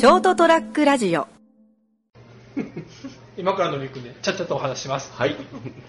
[0.00, 1.28] ショートトラックラジオ。
[3.36, 5.36] 今からのりくんでちゃっちゃとお話しします、はい。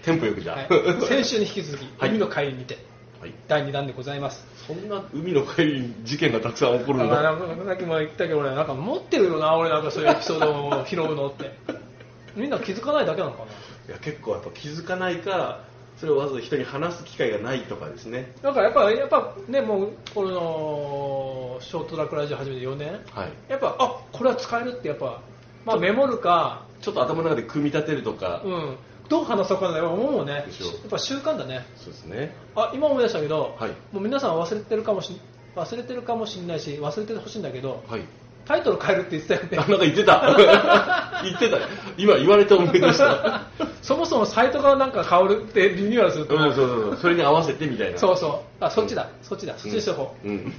[0.02, 0.74] テンポよくじゃあ。
[0.74, 2.10] はい、先週に引き続き、はい。
[2.10, 2.76] 海の帰りにて
[3.22, 3.32] はい。
[3.48, 4.46] 第2弾でございます。
[4.66, 7.20] そんな海の帰りに事件がたくさん起こるんだ。
[7.20, 11.50] あなんかさっきも言ったけど俺なんか持ってるよな俺なんかそういうエピソードを拾うのって。
[12.36, 13.44] みんな気づかないだけなのか
[13.88, 15.60] いや結構やっぱ気づかないか、
[15.96, 18.32] それをわざわざ人に話す機会がないとかですね。
[18.42, 23.32] ななんかやっぱやっぱねもうこのショートトラックラジオ始めて4年はい。
[23.48, 25.22] やっぱあこれは使えるってやっぱ
[25.64, 28.76] まあメモるかちょっと頭の中で組み立てるとか、うん
[29.08, 30.44] どう話そうかな思うもんねやっ
[30.88, 32.34] ぱ習慣だねそうですね。
[32.54, 35.20] あ今思い出したけど、はいもう皆さん忘れてるかもし
[35.54, 38.02] 忘れてるかもしれないし忘れてほしいんだけどはい。
[38.44, 41.22] タイトル変えるって言ってたよあ、ねなんか言ってた。
[41.24, 41.58] 言ってた。
[41.96, 43.42] 今言われて思い出した。
[43.82, 46.96] そもそもサイトがなんか変わるってリニューアルすると、うん、そうそうそう。
[46.96, 47.98] それに合わせてみたいな。
[47.98, 50.52] そうそうあそっちだそっちだそっちにしとこう、うん。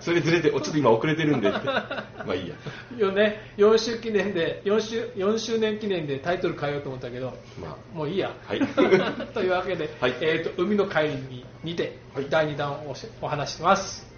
[0.00, 1.58] そ れずれて、おちょっと今遅れてるんでって。
[1.66, 2.54] まあいいや。
[2.98, 7.96] よね、4周記念で4周 ,4 周年記念でタイトル変えようと思ったけどまあ。
[7.96, 8.60] もういいや、はい
[9.34, 14.15] というわけで、はいえー、と海の帰りににて、はい第2弾をお話しします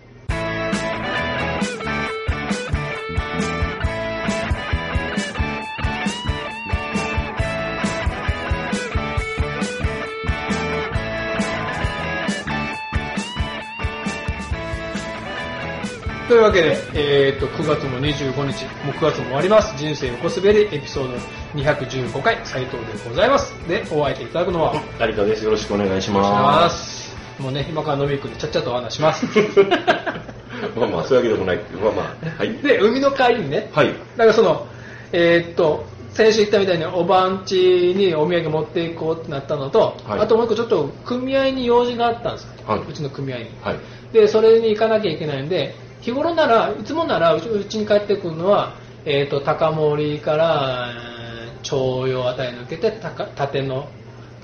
[16.28, 21.16] というわけで、えー、と9月も25日もう9月も終わります人生横滑りエピソード
[21.58, 25.44] 215回斉藤でございますでお相手いただくのは成田です。
[25.44, 26.20] よろしくお願いしま。
[26.20, 27.42] ますす。
[27.42, 29.24] もうね、今からのびくんでちゃっちゃとお話します。
[30.76, 32.38] まあまあ、そういうわけでもないまあまあ。
[32.38, 32.52] はい。
[32.58, 33.86] で、海の帰りにね、はい。
[33.86, 34.66] だからその、
[35.12, 42.48] えーっと、先週言ったみたいにおばんちにお土産持っていこうってなったのと、はいあともう一個ちょっと組合に用事があったんですよ。
[42.66, 43.44] はいうちの組合に。
[43.62, 43.76] はい。
[44.12, 51.28] で、それに行かなきゃいけないんで、日頃なら、いつもならうちうちに帰ってくるのは、えーっと、高森から、えー
[51.62, 53.88] 徴用あたり抜けて、たか縦の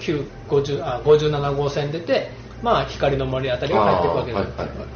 [0.00, 2.30] 9 50あ57号線出て、
[2.62, 4.58] まあ、光の森あたりが入っていくわけです。
[4.58, 4.88] はいはいはい。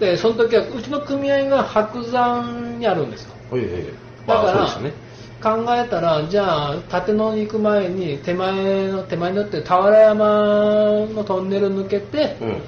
[0.00, 3.84] でその時はうちの組合が白山にあるんですよはいはいはい。
[4.26, 4.92] だから、ね。
[5.40, 12.62] 考えたらじゃあ立野に行く前に手前の手前に乗って俵山のトンネル抜けて、うん。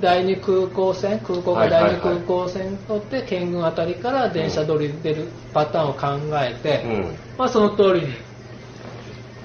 [0.00, 7.16] 第二空港線空港が第二空港線乗って県軍あたりから電車通りに出るパターンを考えて、うん。
[7.38, 8.14] まあ、その通りに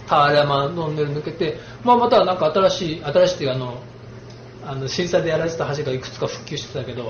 [0.08, 3.82] 俵山トンネル抜けて、まあ、またなんか新しい新しいっていうかあの
[4.68, 7.04] あの震災でやられてた橋がいくつか復旧してたけど、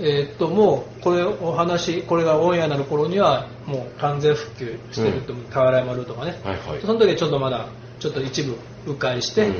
[0.00, 6.80] えーっともうこれお話これがオンエアになる頃にはもう完全復旧してると思う俵山ルートがね、はいはい。
[6.80, 7.68] その時はちょっとまだ
[7.98, 9.54] ちょっと一部迂回して、うん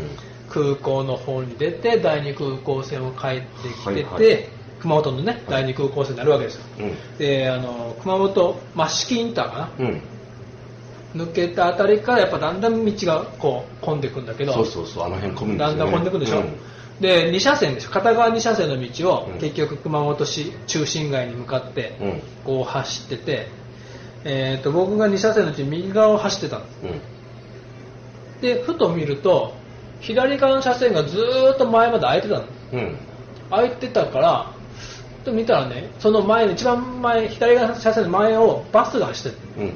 [0.49, 4.49] 空港の方に出て第二空港線を帰ってきてて、はいはい
[4.79, 7.19] 熊本のね第二空港線になるわけですようん。
[7.19, 9.87] であの熊本益城インターかな？
[9.87, 10.03] うん。
[11.23, 15.79] 抜けたあたりからやっぱだんだん道がこう混んでくんだけどそうそうそう、あの辺混むんですよ、ね。
[15.79, 16.53] だんだん混んでくるでしょ、うん
[17.01, 22.21] で2車線でしょ片側2車線の道を、うん結局熊本市中心街に向かってうん。
[22.45, 23.49] こう走ってて、
[24.25, 26.87] えー、と僕が2車線のうち右側を走ってたんですう
[28.39, 28.41] ん。
[28.43, 29.55] でふと見ると
[30.01, 32.97] 左側の車線がずーっと前まで空いてたのうん。
[33.51, 34.53] 空いてたから
[35.25, 39.67] と見たらねその前の一番前左側の車線の前をバスが走ってる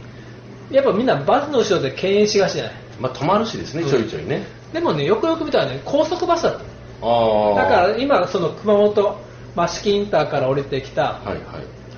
[0.71, 0.75] うん。
[0.75, 2.73] やっぱみんなバスの後ろで敬遠しがちじゃない？
[3.01, 4.47] まあ、止まるしですね、ちょいちょいね。
[4.73, 6.61] でもねよくよく見たらね高速バスだった
[7.07, 7.55] ああ。
[7.55, 9.19] だから今その熊本
[9.57, 11.39] 益城インターから降りてきたはいはい。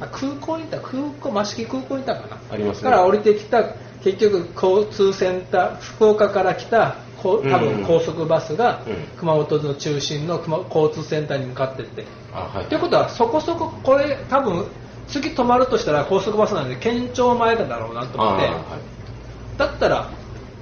[0.00, 12.66] あ空港インター空港益城空港インターかなありますねから降りてきた結局交通センター福岡から来た多分高速バスがうん熊本の中心の熊交通センターに向かってってあ、はい。
[12.66, 14.66] ということはそこそここれ多分
[15.09, 20.10] 次止まるとしたら高速バスなんで県庁前だろうなと思ってはいだったら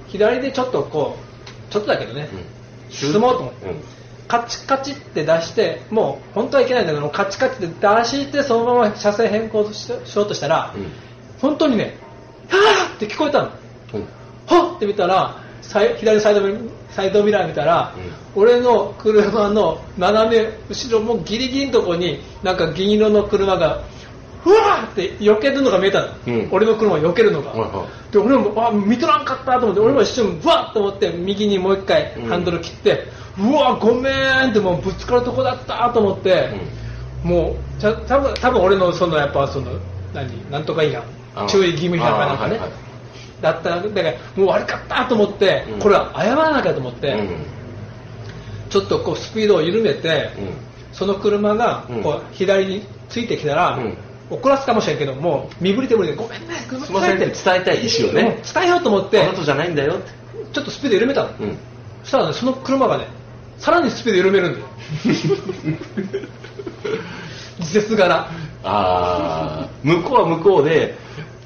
[0.07, 2.91] 左でちょっとこうちょっとだけどね、うん。
[2.91, 3.75] 進もうと思ってうん。
[4.27, 10.91] カチカチって出してもう本当はいけないんだけどカチカチって出してそのまま車線変更ししようとしたら、うん。
[11.41, 11.97] 本当にね
[12.49, 13.51] 「はぁ!」って聞こえたの
[13.93, 14.07] うん。
[14.47, 17.95] はっって見たら左サイドミサイドミラー見たら、
[18.35, 23.83] 俺の車の斜め後ろもギリギリのとこになんか銀色の車が
[24.43, 26.49] ふわーって避けるのが見えたの、うん。
[26.51, 27.53] 俺の車を避けるのが、
[28.11, 32.27] で俺もあ見とらんかったと思って俺も一瞬ブワッと思って右にもう一回うん。
[32.27, 33.07] ハンドル切って、
[33.39, 34.11] うわごめ
[34.47, 36.49] んってもうぶつかるとこだったと思って、
[37.23, 39.79] もうちゃ多分多分俺のそのやっぱその
[40.13, 41.03] 何なんとか違反
[41.35, 42.59] あ注意義務違反かなんかね、
[43.41, 45.79] だっただからもう悪かったと思って、うん。
[45.79, 47.45] これは謝らなきゃと思って、うん。
[48.69, 50.93] ちょっとこうスピードを緩めて、うん。
[50.93, 52.03] その車がうん。
[52.03, 53.97] こう左についてきたら、うん。
[54.29, 60.09] 怒らすかもしれんけどもう身振り手振りでごめんねすいませんって伝えたい意思をねうん伝えようと思ってあなたじゃないんだよって。
[60.53, 61.57] ちょっとスピード緩めたの、うん。
[62.03, 63.07] そしたらねその車がね
[63.57, 64.65] さらにスピード緩めるんだよ。
[67.59, 68.27] 自節柄あ
[68.63, 70.95] あ向こうは向こうで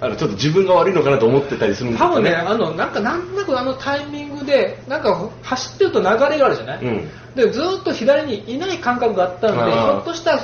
[0.01, 7.09] あのちょっと自分が悪いのかなと思ってたりするんです多分ね、よねあの、なんか、なんとなくあのタイミングで、なんか、走ってると流れがあるじゃない、うん。
[7.35, 10.39] で、ずーっと左にいない感覚があったので、ひょっとしたら、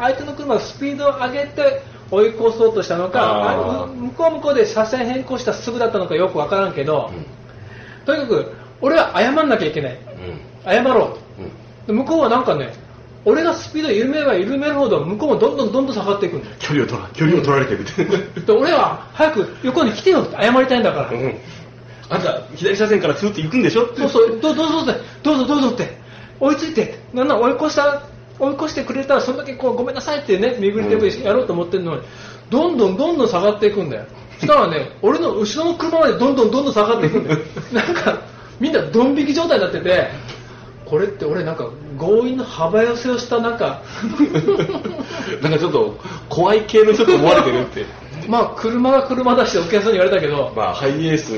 [0.00, 7.12] 相手の車がスピードを上げて追い越そうとしたのか、向こうは向こうで車線変更したすぐだったのかよくわからんけど、
[8.04, 9.98] とにかく、俺は謝んなきゃいけない。
[10.64, 10.94] 謝ろう。
[10.94, 11.18] と。
[11.38, 11.52] うんうん。
[11.86, 12.72] で向こうはなんかね、
[13.24, 16.56] 俺がスピード緩めれば緩めるほど、向こうもどんどんどんどん下がっていくんだよ。
[16.58, 17.84] 距離を取ら距離を取られてるっ
[18.34, 21.10] てで俺は早く横に来てよって謝りたいんだから。
[21.10, 21.34] うん
[22.10, 23.86] あんた左車線からスーッと行くんでしょ？
[23.96, 25.96] そうそう、どうどうぞどうぞどうぞどうぞって、
[26.40, 26.98] 追いついて。
[27.14, 28.02] なんなら追い越した、
[28.38, 32.02] 追い越してくれたら、そんだけこうごめんなさいってね、身振り手振りやろうと思ってるのに、
[32.50, 34.04] どんどんどんどん下がっていくんだよ。
[34.40, 37.38] そしたらね、俺の後ろの車までどんどんどんどん下がっていくんだよ。
[37.72, 38.18] なんか、
[38.60, 40.10] みんなドン引き状態になってて、
[40.92, 43.82] これって俺なんか強引な幅寄せをしたなんか、
[45.40, 45.98] なんかちょっと
[46.28, 47.86] 怖い系の人と思われてるって。
[48.28, 51.32] まあ車が車出してお客さんに言われたけど、まあハイエース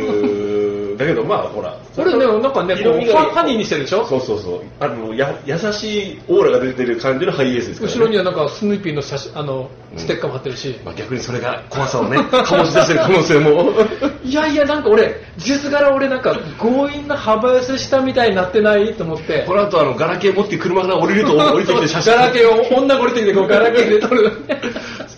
[0.96, 4.04] だけどまあほら俺ね、なんかね、こうファニーにしてるでしょ？
[4.06, 4.60] そうそうそう。
[4.80, 13.72] あのや優しいオーラが出てる感じのハイエースですから、ね、後ろにはなんかスヌーピーの写真あのステッカーも貼ってるし、まあ、逆にそれが怖さをね醸し出してる可能性も。
[14.24, 19.44] いやいやなんか俺技術柄俺なんか強引な幅寄せしたみたいになってないと思って。
[19.46, 22.16] この後あのガラケー持って車から降りると降りてきて写真。
[22.16, 24.32] ガラケーを女が降りてきてこう ガラケーで撮る。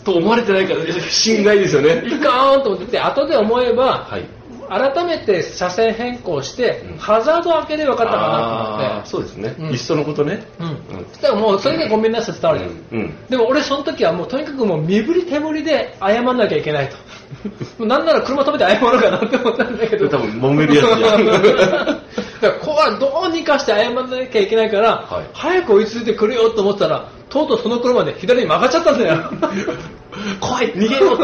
[0.04, 0.80] と思われてないから
[1.10, 2.04] 心外ですよね。
[2.06, 4.24] いかーんと思ってて後で思えばはい
[4.68, 6.98] 改めて車線変更して、うん。
[6.98, 9.70] ハザード開ければよかったかなあーそうですね、うん。
[9.70, 10.44] いっそのことね。
[10.58, 11.06] と思って、うん。
[11.08, 16.96] そしたらもうそれでごめんなさい伝わるじゃん、でも俺その時はもうとにかくもう身振り手振りで謝んなきゃいけないと。
[17.84, 20.08] なんなら車止めて謝ろうかなって思ったんだけど。
[20.08, 21.26] 多分揉めるやつじゃん。
[21.26, 22.00] だか
[22.42, 25.24] らここはどうにかして謝らなきゃいけないから、はい。
[25.32, 29.16] 早く追いついてくれよと思ったらとうとうその車で左に曲がっちゃったんだよ。
[30.40, 30.72] 怖い。
[30.72, 31.18] 逃げよう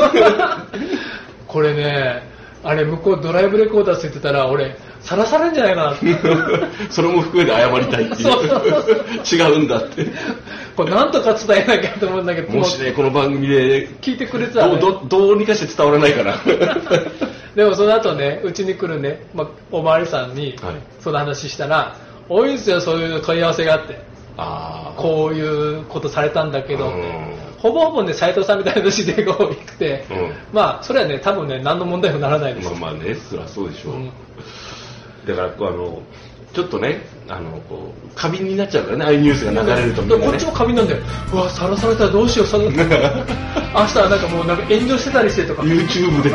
[1.46, 2.31] これね
[2.64, 6.06] あれ向こうドライブレコーダーついてたら俺さらされんじゃないかなって。
[6.90, 9.50] それも含めて謝りたいっていう。
[9.50, 10.06] 違うんだって。
[10.76, 16.40] これなんとか伝えなきゃと思うんだけどもしねこの番組で聞いてくれてたら、ね、どうどどうにかして伝わらないかな
[17.54, 20.74] でもその後ねうちに来るね、まあ、おまわりさんにはい。
[21.00, 21.96] その話したら、
[22.28, 24.00] 多いんですよそういう問い合わせがあって。
[24.38, 26.94] ああこういうことされたんだけどって。
[26.96, 30.34] うんほぼほぼね斉藤さんみたいな話で多くて、うん。
[30.52, 34.12] まあそれはね多分ね何の問題もならないです、まあまあねそりゃそうでしょう、うん。
[35.26, 36.02] だからこうあの
[36.52, 40.26] ちょっとねあのこう過敏になっちゃうからねああいうニュースが流れるとね。
[40.26, 41.02] こっちも過敏なんだよ。
[41.32, 45.62] うわさらされたらどうしようその 明日はなんかもうなんか炎上してたりしてとか。
[45.62, 46.30] YouTube で。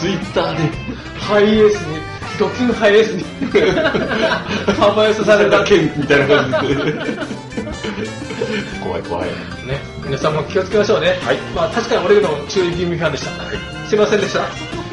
[0.00, 0.58] Twitter で。
[1.20, 1.98] ハイエースに
[2.38, 3.24] ドキュンハイエースに。
[4.78, 5.60] 幅寄せされた。
[5.60, 7.45] ね県みたいな感じで
[8.96, 9.30] 怖い怖い。
[10.04, 11.36] 皆さんも気をつけましょうね、はい。
[11.54, 13.30] まあ確かに俺の注意義務違反でした、
[13.88, 14.48] すいませんでした。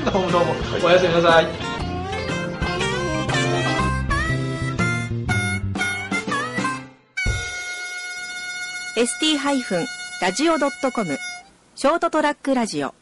[0.11, 1.47] どうもどうも、おやすみなさい。
[8.95, 11.17] ST-radio.com
[11.75, 12.93] ショートトラックラジオ